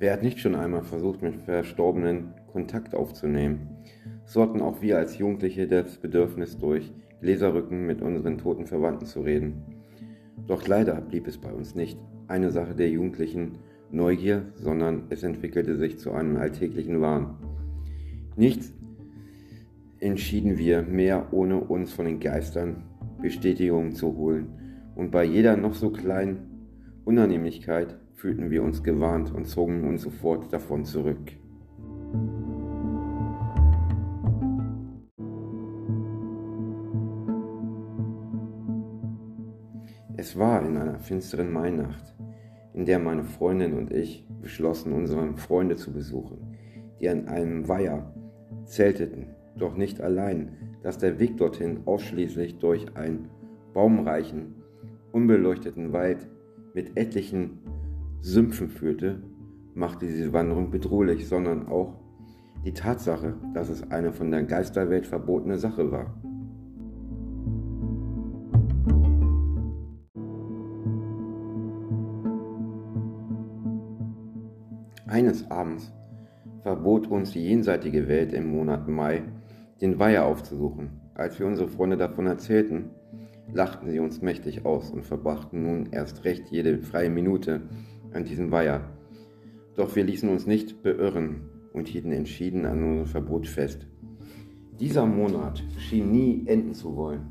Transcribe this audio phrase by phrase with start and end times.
[0.00, 3.68] Wer hat nicht schon einmal versucht, mit Verstorbenen Kontakt aufzunehmen?
[4.24, 9.20] So hatten auch wir als Jugendliche das Bedürfnis, durch Gläserrücken mit unseren toten Verwandten zu
[9.20, 9.62] reden.
[10.46, 11.98] Doch leider blieb es bei uns nicht
[12.28, 13.58] eine Sache der jugendlichen
[13.90, 17.36] Neugier, sondern es entwickelte sich zu einem alltäglichen Wahn.
[18.36, 18.72] Nichts
[19.98, 22.84] entschieden wir mehr, ohne uns von den Geistern
[23.20, 24.46] Bestätigungen zu holen.
[24.94, 26.38] Und bei jeder noch so kleinen
[27.04, 31.32] Unannehmlichkeit fühlten wir uns gewarnt und zogen uns sofort davon zurück.
[40.18, 42.14] Es war in einer finsteren Mainacht,
[42.74, 46.58] in der meine Freundin und ich beschlossen, unsere Freunde zu besuchen,
[47.00, 48.14] die an einem Weiher
[48.66, 53.30] zelteten, doch nicht allein, dass der Weg dorthin ausschließlich durch einen
[53.72, 54.56] baumreichen,
[55.10, 56.28] unbeleuchteten Wald
[56.74, 57.60] mit etlichen
[58.22, 59.22] Sümpfen führte,
[59.74, 61.94] machte diese Wanderung bedrohlich, sondern auch
[62.64, 66.14] die Tatsache, dass es eine von der Geisterwelt verbotene Sache war.
[75.06, 75.92] Eines Abends
[76.62, 79.22] verbot uns die jenseitige Welt im Monat Mai,
[79.80, 81.00] den Weiher aufzusuchen.
[81.14, 82.90] Als wir unsere Freunde davon erzählten,
[83.52, 87.62] lachten sie uns mächtig aus und verbrachten nun erst recht jede freie Minute
[88.12, 88.82] an diesem Weiher.
[89.76, 93.86] Doch wir ließen uns nicht beirren und hielten entschieden an unserem Verbot fest.
[94.78, 97.30] Dieser Monat schien nie enden zu wollen.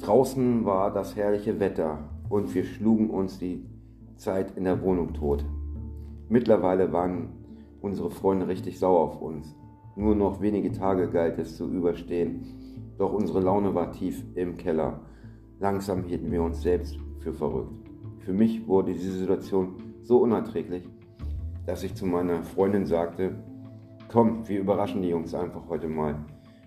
[0.00, 3.64] Draußen war das herrliche Wetter und wir schlugen uns die
[4.16, 5.44] Zeit in der Wohnung tot.
[6.28, 7.28] Mittlerweile waren
[7.80, 9.54] unsere Freunde richtig sauer auf uns.
[9.96, 12.46] Nur noch wenige Tage galt es zu überstehen,
[12.98, 15.00] doch unsere Laune war tief im Keller.
[15.60, 17.91] Langsam hielten wir uns selbst für verrückt.
[18.24, 20.88] Für mich wurde diese Situation so unerträglich,
[21.66, 23.34] dass ich zu meiner Freundin sagte,
[24.08, 26.24] komm, wir überraschen die Jungs einfach heute mal.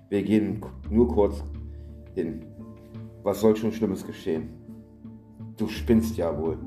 [0.09, 1.43] Wir gehen nur kurz
[2.13, 2.45] hin.
[3.23, 4.49] Was soll schon Schlimmes geschehen?
[5.57, 6.57] Du spinnst ja wohl.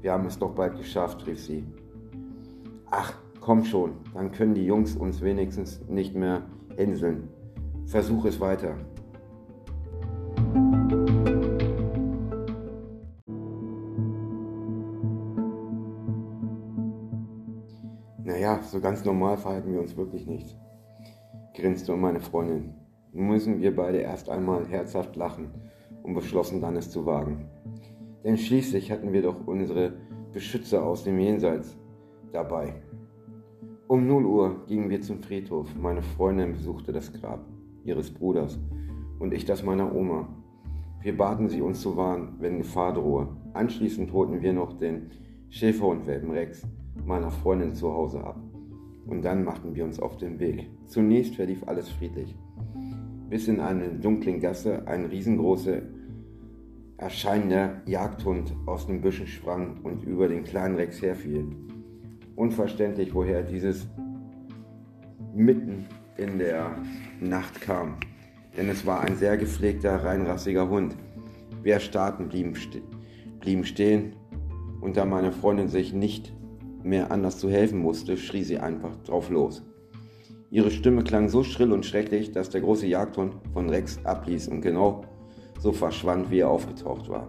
[0.00, 1.64] Wir haben es doch bald geschafft, rief sie.
[2.90, 6.42] Ach, komm schon, dann können die Jungs uns wenigstens nicht mehr
[6.76, 7.28] hänseln.
[7.86, 8.76] Versuch es weiter.
[18.24, 20.56] Naja, so ganz normal verhalten wir uns wirklich nicht,
[21.54, 22.72] grinste meine Freundin.
[23.12, 25.50] Nun müssen wir beide erst einmal herzhaft lachen
[26.02, 27.50] und beschlossen dann es zu wagen.
[28.24, 29.92] Denn schließlich hatten wir doch unsere
[30.32, 31.76] Beschützer aus dem Jenseits
[32.32, 32.82] dabei.
[33.88, 35.74] Um 0 Uhr gingen wir zum Friedhof.
[35.76, 37.44] Meine Freundin besuchte das Grab
[37.84, 38.58] ihres Bruders
[39.18, 40.26] und ich das meiner Oma.
[41.02, 43.36] Wir baten sie, uns zu warnen, wenn Gefahr drohe.
[43.52, 45.10] Anschließend holten wir noch den
[45.50, 46.66] Schäferhundwelpen Rex
[47.04, 48.40] meiner Freundin zu Hause ab.
[49.06, 50.68] Und dann machten wir uns auf den Weg.
[50.86, 52.34] Zunächst verlief alles friedlich.
[53.28, 55.82] Bis in eine dunkle Gasse ein riesengroßer,
[56.96, 61.44] erscheinender Jagdhund aus den Büschen sprang und über den kleinen Rex herfiel.
[62.36, 63.86] Unverständlich, woher dieses
[65.34, 66.76] mitten in der
[67.20, 67.96] Nacht kam.
[68.56, 70.96] Denn es war ein sehr gepflegter, reinrassiger Hund.
[71.62, 72.82] Wir erstarrten, blieben, ste
[73.40, 74.16] blieben stehen
[74.80, 76.32] und da meine Freundin sich nicht
[76.84, 79.62] mehr anders zu helfen musste, schrie sie einfach drauf los.
[80.50, 84.60] Ihre Stimme klang so schrill und schrecklich, dass der große Jagdhund von Rex abließ und
[84.60, 85.04] genau
[85.58, 87.28] so verschwand, wie er aufgetaucht war,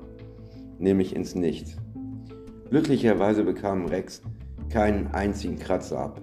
[0.77, 1.77] nämlich ins Nichts.
[2.69, 4.21] Glücklicherweise bekam Rex
[4.69, 6.21] keinen einzigen Kratzer ab,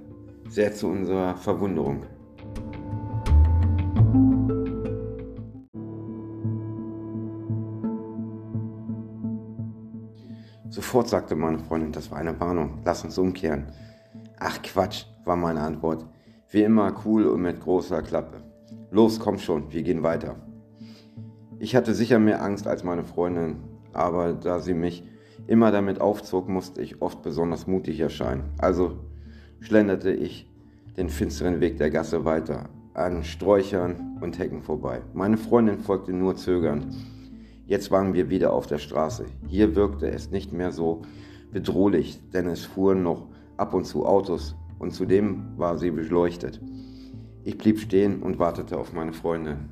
[0.49, 2.03] sehr zu unserer Verwunderung.
[10.93, 13.69] Sofort sagte meine Freundin, das war eine Warnung, lass uns umkehren.
[14.39, 16.05] Ach Quatsch, war meine Antwort.
[16.51, 18.43] Wie immer cool und mit großer Klappe.
[18.91, 20.37] Los, komm schon, wir gehen weiter.
[21.59, 23.57] Ich hatte sicher mehr Angst als meine Freundin,
[23.95, 25.03] aber da sie mich
[25.47, 28.51] immer damit aufzog, musste ich oft besonders mutig erscheinen.
[28.59, 28.99] Also
[29.61, 30.47] schlenderte ich
[30.99, 35.01] den finsteren Weg der Gasse weiter, an Sträuchern und Hecken vorbei.
[35.15, 36.87] Meine Freundin folgte nur zögernd.
[37.73, 39.25] Jetzt waren wir wieder auf der Straße.
[39.49, 41.01] Hier wirkte es nicht mehr so
[41.53, 46.61] bedrohlich, denn es fuhren noch ab und zu Autos und zudem war sie beleuchtet.
[47.45, 49.71] Ich blieb stehen und wartete auf meine Freundin.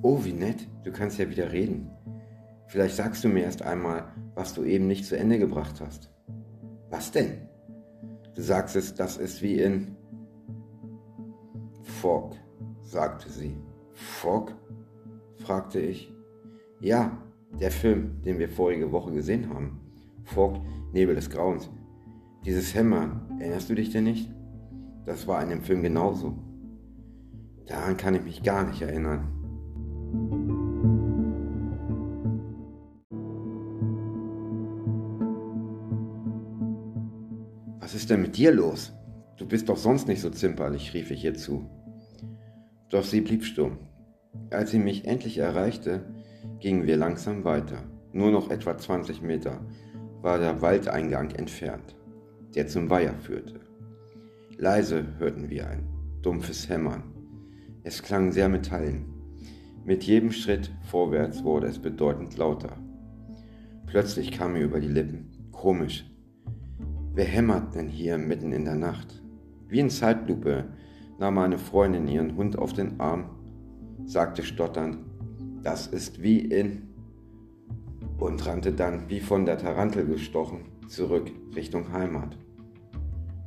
[0.00, 1.90] Oh, wie nett, du kannst ja wieder reden.
[2.68, 6.08] Vielleicht sagst du mir erst einmal, was du eben nicht zu Ende gebracht hast.
[6.88, 7.48] Was denn?
[8.34, 9.96] Du sagst es, das ist wie in
[11.82, 12.36] Fog,
[12.82, 13.56] sagte sie.
[13.92, 14.52] Fog?
[15.36, 16.12] fragte ich.
[16.80, 17.18] Ja,
[17.60, 19.80] der Film, den wir vorige Woche gesehen haben.
[20.24, 20.56] Fog,
[20.92, 21.70] Nebel des Grauens.
[22.44, 24.30] Dieses Hämmern, erinnerst du dich denn nicht?
[25.06, 26.38] Das war in dem Film genauso.
[27.66, 30.73] Daran kann ich mich gar nicht erinnern.
[38.04, 38.92] Ist denn mit dir los?
[39.38, 41.70] Du bist doch sonst nicht so zimperlich, rief ich ihr zu.
[42.90, 43.78] Doch sie blieb stumm.
[44.50, 46.04] Als sie mich endlich erreichte,
[46.60, 47.78] gingen wir langsam weiter.
[48.12, 49.64] Nur noch etwa 20 Meter
[50.20, 51.96] war der Waldeingang entfernt,
[52.54, 53.58] der zum Weiher führte.
[54.58, 55.88] Leise hörten wir ein
[56.20, 57.04] dumpfes Hämmern.
[57.84, 59.06] Es klang sehr metallen.
[59.82, 62.76] Mit jedem Schritt vorwärts wurde es bedeutend lauter.
[63.86, 65.48] Plötzlich kam mir über die Lippen.
[65.52, 66.04] Komisch.
[67.16, 69.22] Wer hämmert denn hier mitten in der Nacht?
[69.68, 70.64] Wie in Zeitlupe
[71.20, 73.26] nahm meine Freundin ihren Hund auf den Arm,
[74.04, 74.98] sagte stotternd,
[75.62, 76.88] das ist wie in
[78.18, 82.36] und rannte dann, wie von der Tarantel gestochen, zurück Richtung Heimat.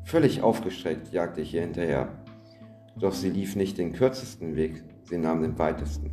[0.05, 2.23] Völlig aufgeschreckt jagte ich ihr hinterher,
[2.97, 6.11] doch sie lief nicht den kürzesten Weg, sie nahm den weitesten.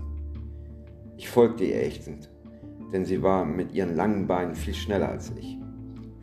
[1.17, 2.31] Ich folgte ihr ächzend,
[2.93, 5.57] denn sie war mit ihren langen Beinen viel schneller als ich.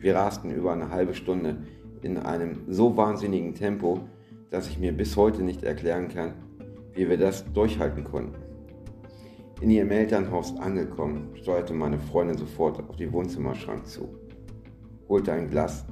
[0.02, 1.58] Wir rasten über eine halbe Stunde
[2.02, 4.00] in einem so wahnsinnigen Tempo,
[4.50, 6.34] dass ich mir bis heute nicht erklären kann,
[6.92, 8.34] wie wir das durchhalten konnten.
[9.60, 14.08] In ihrem Elternhaus angekommen, steuerte meine Freundin sofort auf die Wohnzimmerschrank zu,
[15.08, 15.86] holte ein Glas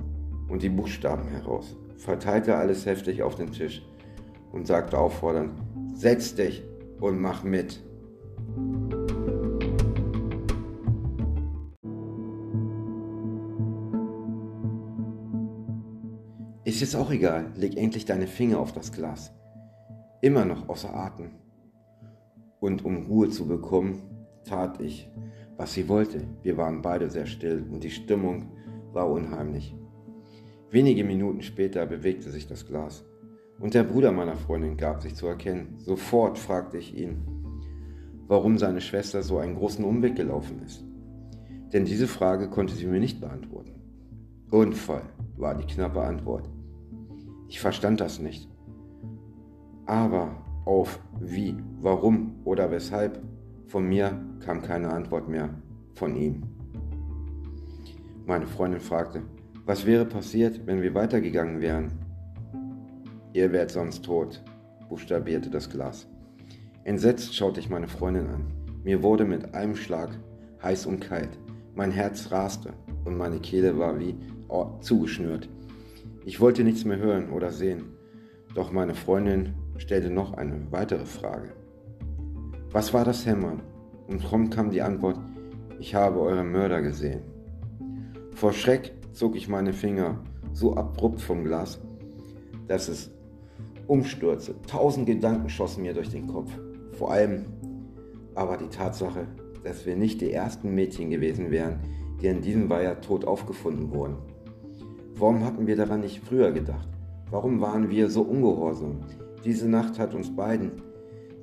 [0.49, 3.81] und die Buchstaben heraus, verteilte alles heftig auf den Tisch
[4.51, 5.53] und sagte auffordernd,
[5.95, 6.65] setz dich
[6.99, 7.81] und mach mit.
[16.81, 19.35] Ist jetzt auch egal, leg endlich deine Finger auf das Glas.
[20.23, 21.32] Immer noch außer Atem.
[22.59, 24.00] Und um Ruhe zu bekommen,
[24.44, 25.11] tat ich,
[25.59, 26.23] was sie wollte.
[26.43, 28.53] Wir waren beide sehr still und die Stimmung
[28.94, 29.77] war unheimlich.
[30.71, 33.05] Wenige Minuten später bewegte sich das Glas
[33.59, 35.75] und der Bruder meiner Freundin gab sich zu erkennen.
[35.81, 37.26] Sofort fragte ich ihn,
[38.26, 40.83] warum seine Schwester so einen großen Umweg gelaufen ist.
[41.75, 43.83] Denn diese Frage konnte sie mir nicht beantworten.
[44.50, 45.03] Unfall
[45.37, 46.49] war die knappe Antwort.
[47.50, 48.49] Ich verstand das nicht.
[49.85, 53.20] Aber auf wie, warum oder weshalb
[53.67, 55.50] von mir kam keine Antwort mehr
[55.94, 56.44] von ihm.
[58.25, 59.23] Meine Freundin fragte,
[59.67, 61.91] was wäre passiert, wenn wir weitergegangen wären?
[63.32, 64.44] Ihr wärt sonst tot,
[64.88, 66.06] buchstabierte das Glas.
[66.85, 68.44] Entsetzt schaute ich meine Freundin an.
[68.85, 70.11] Mir wurde mit einem Schlag
[70.62, 71.37] heiß und kalt.
[71.75, 72.75] Mein Herz raste
[73.05, 74.14] und meine Kehle war wie
[74.82, 75.49] zugeschnürt.
[76.25, 77.96] Ich wollte nichts mehr hören oder sehen,
[78.55, 81.55] doch meine Freundin stellte noch eine weitere Frage.
[82.70, 83.62] Was war das Hämmern?
[84.06, 85.19] Und prompt kam die Antwort,
[85.78, 87.22] ich habe euren Mörder gesehen.
[88.34, 90.22] Vor Schreck zog ich meine Finger
[90.52, 91.81] so abrupt vom Glas,
[92.69, 93.11] dass es
[93.87, 94.55] umstürzte.
[94.66, 96.50] Tausend Gedanken schossen mir durch den Kopf.
[96.93, 97.46] Vor allem
[98.34, 99.26] aber die Tatsache,
[99.64, 101.81] dass wir nicht die ersten Mädchen gewesen wären,
[102.20, 104.19] die in diesem Weiher tot aufgefunden wurden.
[105.20, 106.88] Warum hatten wir daran nicht früher gedacht?
[107.31, 109.00] Warum waren wir so ungehorsam?
[109.44, 110.73] Diese Nacht hat uns beiden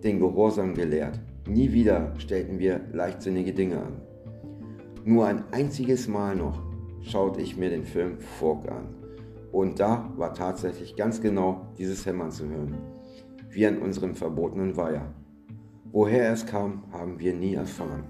[0.04, 1.20] den Gehorsam gelehrt.
[1.48, 4.02] Nie wieder stellten wir leichtsinnige Dinge an.
[5.06, 6.64] Nur ein einziges Mal noch
[7.04, 8.96] schaute ich mir den Film Fork an.
[9.52, 12.78] Und da war tatsächlich ganz genau dieses Hämmern zu hören,
[13.52, 15.14] wie an unserem verbotenen Weiher.
[15.92, 18.04] Woher es kam, haben wir nie erfahren.